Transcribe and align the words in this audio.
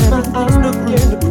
I 0.00 0.10
bet 0.10 0.32
my 0.32 0.44
eyes 0.92 1.27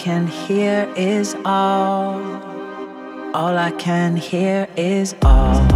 can 0.00 0.26
hear 0.26 0.90
is 0.96 1.36
all. 1.44 2.18
All 3.34 3.58
I 3.58 3.70
can 3.72 4.16
hear 4.16 4.66
is 4.74 5.14
all. 5.22 5.69